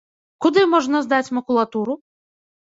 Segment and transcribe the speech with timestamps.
[0.45, 1.99] Куды можна здаць макулатуру?